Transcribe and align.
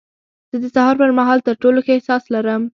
زه 0.51 0.57
د 0.63 0.65
سهار 0.75 0.95
پر 1.01 1.11
مهال 1.19 1.39
تر 1.47 1.55
ټولو 1.61 1.79
ښه 1.85 1.91
احساس 1.95 2.23
لرم. 2.33 2.61